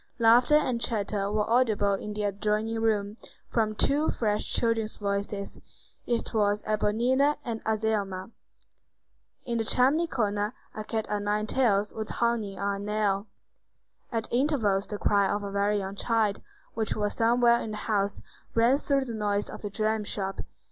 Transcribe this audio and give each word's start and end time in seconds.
Laughter 0.17 0.55
and 0.55 0.81
chatter 0.81 1.31
were 1.31 1.47
audible 1.47 1.93
in 1.93 2.11
the 2.13 2.23
adjoining 2.23 2.79
room, 2.81 3.17
from 3.47 3.75
two 3.75 4.09
fresh 4.09 4.51
children's 4.51 4.97
voices: 4.97 5.59
it 6.07 6.33
was 6.33 6.63
Éponine 6.63 7.35
and 7.45 7.63
Azelma. 7.65 8.31
In 9.45 9.59
the 9.59 9.63
chimney 9.63 10.07
corner 10.07 10.55
a 10.73 10.83
cat 10.83 11.05
o' 11.11 11.19
nine 11.19 11.45
tails 11.45 11.93
was 11.93 12.09
hanging 12.09 12.57
on 12.57 12.81
a 12.81 12.83
nail. 12.83 13.27
At 14.11 14.27
intervals 14.33 14.87
the 14.87 14.97
cry 14.97 15.29
of 15.29 15.43
a 15.43 15.51
very 15.51 15.77
young 15.77 15.95
child, 15.95 16.41
which 16.73 16.95
was 16.95 17.13
somewhere 17.17 17.59
in 17.59 17.69
the 17.69 17.77
house, 17.77 18.23
rang 18.55 18.79
through 18.79 19.05
the 19.05 19.13
noise 19.13 19.51
of 19.51 19.61
the 19.61 19.69
dram 19.69 20.03
shop. 20.03 20.39